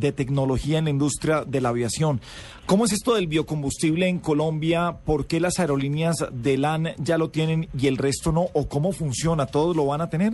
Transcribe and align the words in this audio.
De 0.00 0.10
tecnología 0.10 0.78
en 0.78 0.86
la 0.86 0.90
industria 0.90 1.44
de 1.46 1.60
la 1.60 1.68
aviación. 1.68 2.20
¿Cómo 2.66 2.84
es 2.84 2.92
esto 2.92 3.14
del 3.14 3.28
biocombustible 3.28 4.08
en 4.08 4.18
Colombia? 4.18 4.96
¿Por 5.04 5.28
qué 5.28 5.38
las 5.38 5.60
aerolíneas 5.60 6.16
de 6.32 6.58
LAN 6.58 6.88
ya 6.98 7.16
lo 7.16 7.30
tienen 7.30 7.68
y 7.78 7.86
el 7.86 7.96
resto 7.96 8.32
no? 8.32 8.46
¿O 8.54 8.68
cómo 8.68 8.90
funciona? 8.90 9.46
¿Todos 9.46 9.76
lo 9.76 9.86
van 9.86 10.00
a 10.00 10.10
tener? 10.10 10.32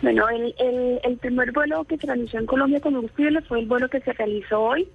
Bueno, 0.00 0.26
el, 0.30 0.54
el, 0.58 1.00
el 1.04 1.16
primer 1.18 1.52
vuelo 1.52 1.84
que 1.84 1.98
se 1.98 2.06
realizó 2.06 2.38
en 2.38 2.46
Colombia 2.46 2.80
con 2.80 2.94
combustible 2.94 3.42
fue 3.42 3.60
el 3.60 3.66
vuelo 3.66 3.86
que 3.90 4.00
se 4.00 4.14
realizó 4.14 4.60
hoy. 4.60 4.88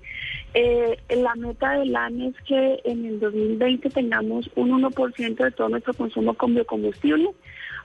Eh, 0.55 0.97
la 1.15 1.35
meta 1.35 1.73
del 1.73 1.95
AN 1.95 2.21
es 2.21 2.35
que 2.47 2.79
en 2.85 3.05
el 3.05 3.19
2020 3.19 3.87
tengamos 3.91 4.49
un 4.55 4.71
1% 4.81 5.35
de 5.35 5.51
todo 5.51 5.69
nuestro 5.69 5.93
consumo 5.93 6.33
con 6.33 6.55
biocombustible. 6.55 7.29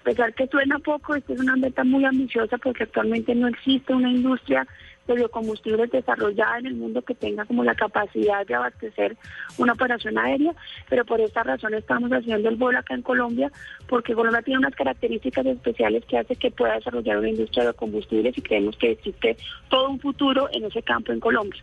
A 0.01 0.03
pesar 0.03 0.33
que 0.33 0.47
suena 0.47 0.79
poco, 0.79 1.15
esta 1.15 1.35
es 1.35 1.41
una 1.41 1.57
meta 1.57 1.85
muy 1.85 2.07
ambiciosa 2.07 2.57
porque 2.57 2.85
actualmente 2.85 3.35
no 3.35 3.49
existe 3.49 3.93
una 3.93 4.11
industria 4.11 4.66
de 5.06 5.15
biocombustibles 5.15 5.91
desarrollada 5.91 6.59
en 6.59 6.66
el 6.66 6.74
mundo 6.74 7.02
que 7.02 7.15
tenga 7.15 7.45
como 7.45 7.65
la 7.65 7.74
capacidad 7.74 8.46
de 8.46 8.55
abastecer 8.55 9.16
una 9.59 9.73
operación 9.73 10.18
aérea, 10.18 10.54
pero 10.88 11.04
por 11.04 11.21
esta 11.21 11.43
razón 11.43 11.74
estamos 11.74 12.10
haciendo 12.10 12.48
el 12.48 12.57
vuelo 12.57 12.79
acá 12.79 12.95
en 12.95 13.02
Colombia, 13.02 13.51
porque 13.88 14.15
Colombia 14.15 14.43
tiene 14.43 14.59
unas 14.59 14.74
características 14.74 15.46
especiales 15.46 16.04
que 16.07 16.18
hace 16.18 16.37
que 16.37 16.51
pueda 16.51 16.74
desarrollar 16.74 17.18
una 17.18 17.30
industria 17.30 17.65
de 17.65 17.71
biocombustibles 17.71 18.37
y 18.37 18.43
creemos 18.43 18.76
que 18.76 18.93
existe 18.93 19.37
todo 19.68 19.90
un 19.90 20.01
futuro 20.01 20.48
en 20.52 20.65
ese 20.65 20.82
campo 20.82 21.13
en 21.13 21.20
Colombia. 21.20 21.63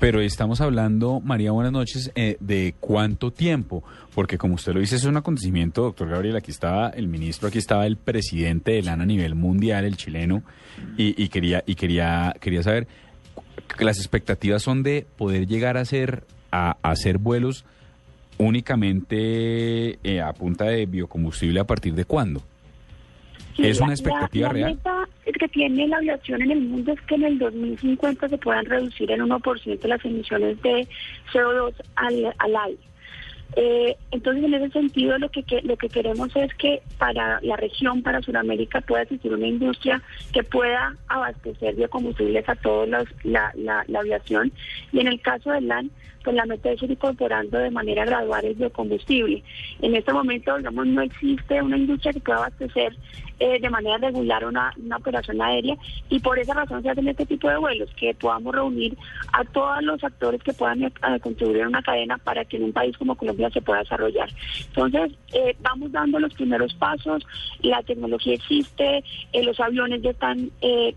Pero 0.00 0.22
estamos 0.22 0.62
hablando, 0.62 1.20
María, 1.20 1.52
buenas 1.52 1.72
noches, 1.72 2.10
eh, 2.14 2.38
de 2.40 2.74
cuánto 2.80 3.32
tiempo, 3.32 3.84
porque 4.14 4.38
como 4.38 4.54
usted 4.54 4.72
lo 4.72 4.80
dice, 4.80 4.96
es 4.96 5.04
un 5.04 5.18
acontecimiento, 5.18 5.82
doctor 5.82 6.08
Gabriel, 6.08 6.36
aquí 6.36 6.50
estaba 6.50 6.88
el 6.88 7.06
ministro, 7.06 7.48
aquí 7.48 7.58
estaba 7.58 7.86
el 7.86 7.98
presidente 7.98 8.72
del 8.72 8.88
ANA 8.88 9.02
a 9.02 9.06
nivel 9.06 9.34
mundial, 9.34 9.84
el 9.84 9.98
chileno, 9.98 10.42
y, 10.96 11.22
y 11.22 11.28
quería, 11.28 11.62
y 11.66 11.74
quería, 11.74 12.34
quería 12.40 12.62
saber, 12.62 12.88
las 13.78 13.98
expectativas 13.98 14.62
son 14.62 14.82
de 14.82 15.06
poder 15.18 15.46
llegar 15.46 15.76
a 15.76 15.82
hacer, 15.82 16.24
a, 16.50 16.78
hacer 16.80 17.18
vuelos 17.18 17.66
únicamente 18.38 19.98
eh, 20.02 20.22
a 20.22 20.32
punta 20.32 20.64
de 20.64 20.86
biocombustible 20.86 21.60
a 21.60 21.64
partir 21.64 21.94
de 21.94 22.06
cuándo? 22.06 22.42
Sí, 23.56 23.66
¿Es 23.66 23.78
la- 23.78 23.84
una 23.86 23.94
expectativa 23.94 24.48
la, 24.48 24.52
la 24.52 24.58
real? 24.66 24.74
meta 24.74 25.08
que 25.38 25.48
tiene 25.48 25.86
la 25.88 25.96
aviación 25.98 26.42
en 26.42 26.50
el 26.50 26.60
mundo 26.60 26.92
es 26.92 27.00
que 27.02 27.14
en 27.14 27.24
el 27.24 27.38
2050 27.38 28.28
se 28.28 28.36
puedan 28.38 28.66
reducir 28.66 29.10
en 29.10 29.20
1% 29.22 29.88
las 29.88 30.04
emisiones 30.04 30.60
de 30.62 30.86
CO2 31.32 31.72
al, 31.96 32.34
al 32.38 32.56
aire. 32.56 32.78
Eh, 33.56 33.96
entonces, 34.12 34.44
en 34.44 34.54
ese 34.54 34.70
sentido, 34.70 35.18
lo 35.18 35.28
que, 35.30 35.42
que- 35.42 35.62
lo 35.62 35.76
que 35.76 35.88
queremos 35.88 36.34
es 36.36 36.54
que 36.54 36.82
para 36.98 37.40
la 37.42 37.56
región, 37.56 38.02
para 38.02 38.20
Sudamérica, 38.22 38.80
pueda 38.82 39.02
existir 39.02 39.32
una 39.32 39.46
industria 39.46 40.00
que 40.32 40.42
pueda 40.44 40.94
abastecer 41.08 41.74
biocombustibles 41.74 42.48
a 42.48 42.54
toda 42.56 42.86
la, 42.86 43.04
la, 43.56 43.84
la 43.88 43.98
aviación. 44.00 44.52
Y 44.92 45.00
en 45.00 45.08
el 45.08 45.20
caso 45.20 45.50
del 45.50 45.66
LAN, 45.66 45.90
pues 46.22 46.36
la 46.36 46.46
meta 46.46 46.70
es 46.70 46.82
ir 46.82 46.90
incorporando 46.90 47.58
de 47.58 47.70
manera 47.70 48.04
gradual 48.04 48.44
el 48.44 48.54
biocombustible. 48.54 49.42
En 49.80 49.94
este 49.94 50.12
momento, 50.12 50.56
digamos, 50.56 50.86
no 50.86 51.02
existe 51.02 51.62
una 51.62 51.76
industria 51.76 52.12
que 52.12 52.20
pueda 52.20 52.38
abastecer 52.38 52.96
eh, 53.42 53.58
de 53.58 53.70
manera 53.70 53.96
regular 53.96 54.44
una, 54.44 54.70
una 54.76 54.98
operación 54.98 55.40
aérea 55.40 55.74
y 56.10 56.20
por 56.20 56.38
esa 56.38 56.52
razón 56.52 56.82
se 56.82 56.90
hacen 56.90 57.08
este 57.08 57.24
tipo 57.24 57.48
de 57.48 57.56
vuelos, 57.56 57.88
que 57.96 58.12
podamos 58.12 58.54
reunir 58.54 58.98
a 59.32 59.42
todos 59.44 59.82
los 59.82 60.04
actores 60.04 60.42
que 60.42 60.52
puedan 60.52 60.82
eh, 60.82 60.92
contribuir 61.22 61.62
a 61.62 61.68
una 61.68 61.80
cadena 61.80 62.18
para 62.18 62.44
que 62.44 62.58
en 62.58 62.64
un 62.64 62.72
país 62.74 62.94
como 62.98 63.14
Colombia 63.14 63.48
se 63.48 63.62
pueda 63.62 63.78
desarrollar. 63.78 64.28
Entonces, 64.66 65.12
eh, 65.32 65.56
vamos 65.60 65.90
dando 65.90 66.18
los 66.18 66.34
primeros 66.34 66.74
pasos, 66.74 67.26
la 67.62 67.82
tecnología 67.82 68.34
existe, 68.34 69.02
los 69.32 69.58
aviones 69.58 70.02
ya 70.02 70.10
están, 70.10 70.50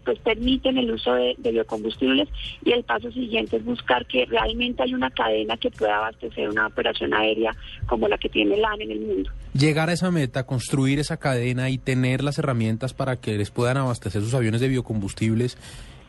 pues 0.04 0.20
permiten 0.20 0.78
el 0.78 0.92
uso 0.92 1.14
de, 1.14 1.36
de 1.38 1.52
biocombustibles 1.52 2.28
y 2.66 2.74
el 2.74 2.84
paso 2.84 3.10
siguiente 3.14 3.56
es 3.56 3.64
buscar 3.64 4.06
que 4.06 4.26
realmente 4.26 4.84
hay 4.84 4.94
una 4.94 5.12
cadena 5.14 5.58
que 5.58 5.72
pueda 5.72 5.98
abastecer 5.98 6.50
una 6.50 6.68
operación 6.68 7.14
aérea 7.14 7.52
como 7.88 8.08
la 8.08 8.18
que 8.18 8.30
tiene 8.30 8.58
LAN 8.58 8.82
en 8.82 8.92
el 8.92 9.00
mundo. 9.00 9.32
llegar 9.54 9.90
a 9.90 9.94
esa 9.94 10.12
meta, 10.12 10.46
construir 10.46 11.00
esa 11.00 11.18
cadena 11.18 11.70
y 11.70 11.78
tener 11.78 12.24
las 12.24 12.40
herramientas 12.40 12.94
para 12.94 13.16
que 13.18 13.38
les 13.38 13.52
puedan 13.52 13.78
abastecer 13.78 14.22
sus 14.22 14.34
aviones 14.34 14.62
de 14.62 14.68
biocombustibles, 14.68 15.58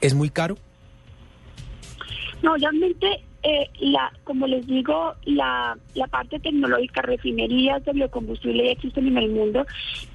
¿es 0.00 0.14
muy 0.14 0.30
caro? 0.30 0.56
No, 2.42 2.56
realmente, 2.56 3.06
eh, 3.44 3.68
como 4.24 4.46
les 4.46 4.66
digo, 4.66 5.14
la, 5.24 5.76
parte 6.10 6.40
tecnológica, 6.40 7.02
refinerías 7.02 7.84
de 7.84 7.92
biocombustible 7.92 8.64
ya 8.64 8.72
existen 8.72 9.06
en 9.08 9.18
el 9.18 9.30
mundo 9.30 9.66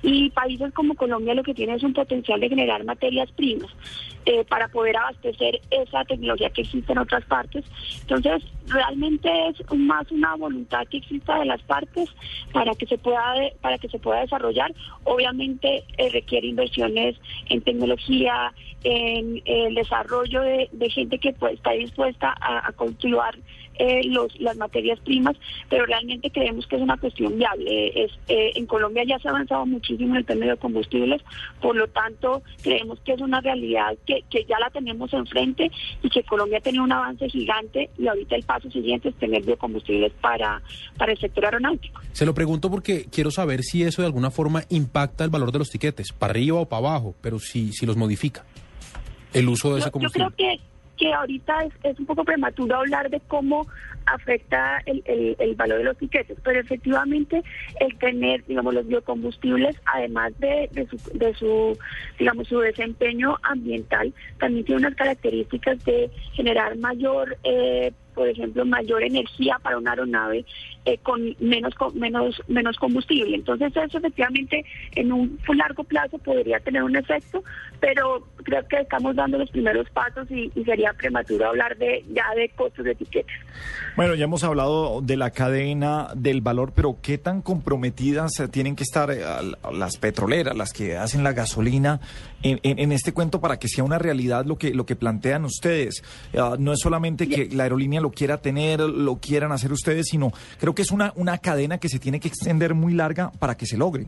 y 0.01 0.31
países 0.31 0.73
como 0.73 0.95
Colombia 0.95 1.35
lo 1.35 1.43
que 1.43 1.53
tiene 1.53 1.75
es 1.75 1.83
un 1.83 1.93
potencial 1.93 2.39
de 2.39 2.49
generar 2.49 2.83
materias 2.85 3.31
primas 3.33 3.69
eh, 4.25 4.43
para 4.45 4.67
poder 4.69 4.97
abastecer 4.97 5.61
esa 5.69 6.03
tecnología 6.05 6.49
que 6.49 6.61
existe 6.61 6.91
en 6.91 6.97
otras 6.97 7.23
partes. 7.25 7.65
Entonces, 8.01 8.43
realmente 8.67 9.29
es 9.49 9.63
más 9.77 10.09
una 10.11 10.35
voluntad 10.35 10.87
que 10.87 10.97
exista 10.97 11.39
de 11.39 11.45
las 11.45 11.61
partes 11.63 12.09
para 12.51 12.73
que 12.73 12.87
se 12.87 12.97
pueda 12.97 13.35
para 13.61 13.77
que 13.77 13.89
se 13.89 13.99
pueda 13.99 14.21
desarrollar. 14.21 14.73
Obviamente 15.03 15.83
eh, 15.97 16.09
requiere 16.11 16.47
inversiones 16.47 17.15
en 17.49 17.61
tecnología, 17.61 18.53
en 18.83 19.41
el 19.45 19.75
desarrollo 19.75 20.41
de, 20.41 20.69
de 20.71 20.89
gente 20.89 21.19
que 21.19 21.33
pues, 21.33 21.53
está 21.53 21.71
dispuesta 21.71 22.35
a, 22.39 22.67
a 22.67 22.71
cultivar 22.73 23.18
eh, 23.75 24.01
los, 24.05 24.37
las 24.39 24.57
materias 24.57 24.99
primas, 24.99 25.37
pero 25.69 25.85
realmente 25.85 26.29
creemos 26.29 26.67
que 26.67 26.75
es 26.75 26.81
una 26.81 26.97
cuestión 26.97 27.37
viable. 27.37 28.03
Es, 28.03 28.11
eh, 28.27 28.51
en 28.55 28.65
Colombia 28.65 29.03
ya 29.07 29.17
se 29.19 29.29
ha 29.29 29.31
avanzado 29.31 29.65
muchísimo 29.65 30.11
en 30.11 30.17
el 30.17 30.25
tema 30.25 30.45
de 30.45 30.57
combustibles, 30.57 31.21
por 31.61 31.75
lo 31.75 31.87
tanto 31.87 32.43
creemos 32.61 32.99
que 33.01 33.13
es 33.13 33.21
una 33.21 33.39
realidad 33.39 33.97
que, 34.05 34.23
que 34.29 34.43
ya 34.45 34.59
la 34.59 34.69
tenemos 34.69 35.13
enfrente 35.13 35.71
y 36.03 36.09
que 36.09 36.23
Colombia 36.23 36.57
ha 36.57 36.61
tenido 36.61 36.83
un 36.83 36.91
avance 36.91 37.29
gigante 37.29 37.89
y 37.97 38.07
ahorita 38.07 38.35
el 38.35 38.43
paso 38.43 38.69
siguiente 38.69 39.09
es 39.09 39.15
tener 39.15 39.43
biocombustibles 39.43 40.11
para, 40.19 40.61
para 40.97 41.13
el 41.13 41.17
sector 41.17 41.45
aeronáutico. 41.45 42.01
Se 42.11 42.25
lo 42.25 42.33
pregunto 42.33 42.69
porque 42.69 43.05
quiero 43.09 43.31
saber 43.31 43.63
si 43.63 43.83
eso 43.83 44.01
de 44.01 44.07
alguna 44.07 44.29
forma 44.29 44.63
impacta 44.69 45.23
el 45.23 45.29
valor 45.29 45.51
de 45.53 45.59
los 45.59 45.69
tiquetes, 45.69 46.11
para 46.11 46.31
arriba 46.31 46.59
o 46.59 46.65
para 46.67 46.87
abajo, 46.87 47.15
pero 47.21 47.39
si, 47.39 47.71
si 47.71 47.85
los 47.85 47.95
modifica 47.95 48.45
el 49.33 49.47
uso 49.47 49.73
de 49.73 49.79
ese 49.79 49.85
Yo, 49.85 49.87
yo 49.87 49.91
combustible. 49.91 50.27
creo 50.35 50.57
que, 50.57 50.59
que 50.99 51.13
ahorita 51.13 51.65
es, 51.83 51.97
un 51.97 52.05
poco 52.05 52.25
prematuro 52.25 52.75
hablar 52.75 53.09
de 53.09 53.21
cómo 53.21 53.65
afecta 54.05 54.81
el, 54.85 55.01
el, 55.05 55.35
el 55.39 55.55
valor 55.55 55.77
de 55.77 55.85
los 55.85 55.97
tiquetes, 55.97 56.37
pero 56.43 56.59
efectivamente 56.59 57.41
el 57.79 57.97
tener, 57.97 58.45
digamos, 58.45 58.73
los 58.73 58.85
biocombustibles, 58.85 59.77
además 59.85 60.37
de, 60.39 60.69
de, 60.73 60.87
su, 60.87 60.97
de 61.17 61.33
su, 61.35 61.77
digamos, 62.17 62.47
su 62.47 62.59
desempeño 62.59 63.37
ambiental, 63.43 64.13
también 64.39 64.65
tiene 64.65 64.81
unas 64.81 64.95
características 64.95 65.83
de 65.85 66.11
generar 66.33 66.77
mayor, 66.77 67.37
eh, 67.43 67.93
por 68.15 68.27
ejemplo, 68.27 68.65
mayor 68.65 69.03
energía 69.03 69.57
para 69.61 69.77
una 69.77 69.91
aeronave 69.91 70.45
eh, 70.85 70.97
con 71.03 71.35
menos 71.39 71.73
menos 71.93 72.41
menos 72.47 72.77
combustible. 72.77 73.35
Entonces 73.35 73.71
eso 73.75 73.97
efectivamente 73.97 74.65
en 74.95 75.11
un 75.11 75.39
largo 75.55 75.83
plazo 75.83 76.17
podría 76.19 76.59
tener 76.59 76.83
un 76.83 76.95
efecto, 76.95 77.43
pero 77.79 78.27
creo 78.43 78.67
que 78.67 78.77
estamos 78.77 79.15
dando 79.15 79.37
los 79.37 79.49
primeros 79.51 79.89
pasos 79.89 80.29
y, 80.31 80.51
y 80.55 80.63
sería 80.63 80.93
prematuro 80.93 81.47
hablar 81.49 81.77
de 81.77 82.03
ya 82.13 82.25
de 82.35 82.49
costos 82.49 82.85
de 82.85 82.91
etiquetas. 82.91 83.35
Bueno, 83.95 84.15
ya 84.15 84.23
hemos 84.25 84.43
hablado 84.43 85.01
de 85.01 85.17
la 85.17 85.31
cadena 85.31 86.09
del 86.15 86.41
valor, 86.41 86.71
pero 86.75 86.97
¿qué 87.01 87.17
tan 87.17 87.41
comprometidas 87.41 88.39
eh, 88.39 88.47
tienen 88.47 88.75
que 88.75 88.83
estar 88.83 89.11
eh, 89.11 89.19
las 89.73 89.97
petroleras, 89.97 90.55
las 90.55 90.73
que 90.73 90.97
hacen 90.97 91.23
la 91.23 91.33
gasolina, 91.33 91.99
en, 92.41 92.59
en- 92.63 92.79
en 92.79 92.91
este 92.93 93.13
cuento 93.13 93.41
para 93.41 93.57
que 93.59 93.67
sea 93.67 93.83
una 93.83 93.99
realidad 93.99 94.45
lo 94.45 94.57
que, 94.57 94.73
lo 94.73 94.85
que 94.85 94.95
plantean 94.95 95.43
ustedes? 95.45 96.03
Ah, 96.37 96.55
no 96.57 96.71
es 96.73 96.79
solamente 96.79 97.27
que 97.27 97.49
la 97.53 97.63
aerolínea 97.63 97.98
lo 97.99 98.11
quiera 98.11 98.37
tener, 98.37 98.79
lo 98.81 99.15
quieran 99.17 99.51
hacer 99.51 99.71
ustedes, 99.71 100.07
sino 100.09 100.31
creo 100.59 100.73
que 100.75 100.81
es 100.83 100.91
una, 100.91 101.13
una 101.15 101.37
cadena 101.37 101.77
que 101.79 101.89
se 101.89 101.99
tiene 101.99 102.19
que 102.19 102.27
extender 102.27 102.73
muy 102.73 102.93
larga 102.93 103.31
para 103.39 103.55
que 103.55 103.65
se 103.65 103.77
logre. 103.77 104.05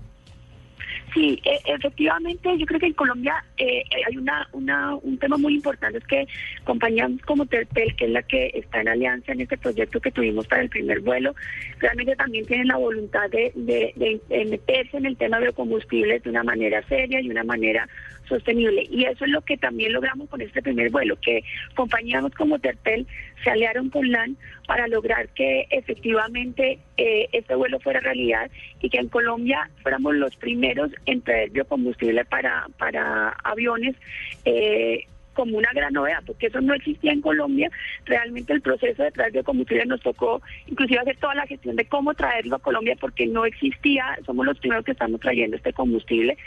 Sí, 1.14 1.42
e- 1.44 1.60
efectivamente, 1.74 2.58
yo 2.58 2.66
creo 2.66 2.80
que 2.80 2.86
en 2.86 2.94
Colombia 2.94 3.44
eh, 3.58 3.84
hay 4.08 4.16
una, 4.16 4.48
una, 4.54 4.96
un 4.96 5.18
tema 5.18 5.36
muy 5.38 5.56
importante, 5.56 5.98
es 5.98 6.08
que 6.08 6.26
compañías 6.64 7.12
como 7.26 7.46
Terpel, 7.46 7.94
que 7.98 8.06
es 8.06 8.12
la 8.12 8.24
que 8.24 8.50
está 8.54 8.80
en 8.80 8.88
alianza 8.88 9.34
en 9.34 9.42
este 9.42 9.58
proyecto 9.58 10.00
que 10.00 10.12
tuvimos 10.12 10.48
para 10.48 10.62
el 10.62 10.70
primer 10.70 11.02
vuelo, 11.02 11.36
realmente 11.80 12.16
también 12.16 12.46
tienen 12.46 12.68
la 12.68 12.78
voluntad 12.78 13.30
de- 13.30 13.52
de 13.56 14.46
meterse 14.46 14.96
en 14.98 15.06
el 15.06 15.18
tema 15.18 15.38
de 15.40 15.48
biocombustibles 15.48 16.24
de 16.24 16.30
una 16.30 16.44
manera 16.44 16.82
seria 16.88 17.20
y 17.20 17.30
una 17.30 17.44
manera 17.44 17.90
sostenible. 18.32 18.88
Y 18.90 19.06
eso 19.06 19.26
es 19.26 19.32
lo 19.32 19.42
que 19.42 19.58
también 19.58 19.94
logramos 19.94 20.30
con 20.30 20.42
este 20.42 20.62
primer 20.62 20.90
vuelo, 20.90 21.18
que 21.22 21.44
compañías 21.76 22.24
como 22.38 22.60
Terpel 22.60 23.06
se 23.44 23.50
aliaron 23.50 23.90
con 23.90 24.10
LAN 24.10 24.38
para 24.68 24.88
lograr 24.88 25.30
que 25.30 25.68
efectivamente 25.70 26.80
eh, 26.98 27.28
este 27.32 27.56
vuelo 27.56 27.80
fuera 27.80 28.00
realidad 28.00 28.50
y 28.82 28.90
que 28.90 29.00
en 29.00 29.10
Colombia 29.10 29.70
fuéramos 29.82 30.16
los 30.16 30.36
primeros 30.36 30.92
en 31.06 31.22
traer 31.22 31.50
biocombustible 31.50 32.26
para, 32.26 32.68
para 32.78 33.30
aviones. 33.44 33.96
Eh, 34.46 35.06
como 35.34 35.58
una 35.58 35.70
gran 35.74 35.94
novedad, 35.94 36.24
porque 36.26 36.48
eso 36.48 36.62
no 36.62 36.74
existía 36.74 37.12
en 37.12 37.22
Colombia. 37.22 37.70
Realmente 38.06 38.54
el 38.54 38.62
proceso 38.62 39.04
de 39.04 39.12
traer 39.12 39.32
biocombustible 39.32 39.86
nos 39.86 40.02
tocó 40.02 40.42
inclusive 40.68 41.00
hacer 41.00 41.18
toda 41.18 41.36
la 41.36 41.48
gestión 41.48 41.76
de 41.76 41.86
cómo 41.86 42.14
traerlo 42.14 42.56
a 42.56 42.60
Colombia, 42.60 42.96
porque 43.00 43.28
no 43.28 43.46
existía, 43.46 44.18
somos 44.26 44.46
los 44.46 44.60
primeros 44.60 44.86
que 44.86 44.92
estamos 44.92 45.20
trayendo 45.20 45.58
este 45.58 45.74
combustible. 45.74 46.38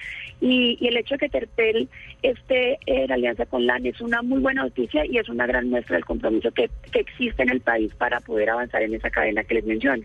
Y, 0.40 0.78
el 0.86 0.96
hecho 0.98 1.14
de 1.14 1.20
que 1.20 1.28
Terpel 1.28 1.88
esté 2.22 2.78
en 2.86 3.10
alianza 3.10 3.46
con 3.46 3.66
LAN 3.66 3.86
es 3.86 4.00
una 4.00 4.22
muy 4.22 4.40
buena 4.40 4.62
noticia 4.62 5.04
y 5.06 5.18
es 5.18 5.28
una 5.28 5.46
gran 5.46 5.70
muestra 5.70 5.96
del 5.96 6.04
compromiso 6.04 6.50
que, 6.50 6.68
que 6.92 7.00
existe 7.00 7.42
en 7.42 7.50
el 7.50 7.60
país 7.60 7.92
para 7.94 8.20
poder 8.20 8.50
avanzar 8.50 8.82
en 8.82 8.94
esa 8.94 9.10
cadena 9.10 9.42
que 9.44 9.54
les 9.54 9.64
menciono. 9.64 10.04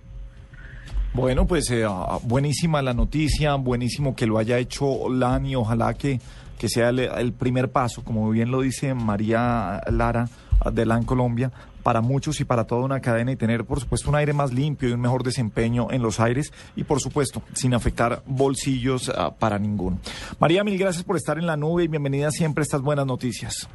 Bueno, 1.13 1.47
pues 1.47 1.69
eh, 1.71 1.85
buenísima 2.23 2.81
la 2.81 2.93
noticia, 2.93 3.55
buenísimo 3.55 4.15
que 4.15 4.27
lo 4.27 4.37
haya 4.37 4.57
hecho 4.59 5.09
LAN 5.09 5.45
y 5.45 5.55
ojalá 5.55 5.93
que 5.95 6.19
que 6.59 6.67
sea 6.67 6.89
el, 6.89 7.33
primer 7.33 7.71
paso, 7.71 8.03
como 8.03 8.29
bien 8.29 8.51
lo 8.51 8.61
dice 8.61 8.93
María 8.93 9.81
Lara 9.89 10.27
de 10.71 10.85
LAN 10.85 11.05
Colombia, 11.05 11.51
para 11.83 12.01
muchos 12.01 12.41
y 12.41 12.45
para 12.45 12.65
toda 12.65 12.83
una 12.83 12.99
cadena 12.99 13.31
y 13.31 13.37
tener, 13.37 13.63
por 13.63 13.79
supuesto, 13.79 14.09
un 14.09 14.17
aire 14.17 14.33
más 14.33 14.53
limpio 14.53 14.89
y 14.89 14.91
un 14.91 14.99
mejor 14.99 15.23
desempeño 15.23 15.87
en 15.89 16.01
los 16.01 16.19
aires 16.19 16.51
y, 16.75 16.83
por 16.83 16.99
supuesto, 16.99 17.41
sin 17.53 17.73
afectar 17.73 18.21
bolsillos 18.25 19.09
ah, 19.09 19.33
para 19.39 19.57
ninguno. 19.57 19.99
María, 20.37 20.65
mil 20.65 20.77
gracias 20.77 21.05
por 21.05 21.15
estar 21.15 21.37
en 21.37 21.47
la 21.47 21.55
nube 21.55 21.85
y 21.85 21.87
bienvenida 21.87 22.29
siempre 22.29 22.61
a 22.61 22.63
estas 22.63 22.81
buenas 22.81 23.05
noticias. 23.05 23.69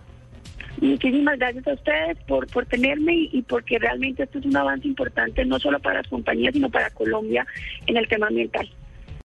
Muchísimas 0.83 1.39
gracias 1.39 1.67
a 1.67 1.73
ustedes 1.73 2.19
por, 2.29 2.47
por 2.49 2.67
tenerme 2.67 3.15
y, 3.15 3.31
y, 3.33 3.43
porque 3.43 3.79
realmente 3.79 4.25
esto 4.25 4.41
es 4.41 4.45
un 4.45 4.57
avance 4.59 4.87
importante 4.87 5.43
no 5.47 5.59
solo 5.59 5.81
para 5.81 6.03
las 6.03 6.09
compañías, 6.09 6.53
sino 6.53 6.69
para 6.69 6.91
Colombia 6.91 7.47
en 7.87 7.97
el 7.97 8.07
tema 8.09 8.27
ambiental. 8.27 8.69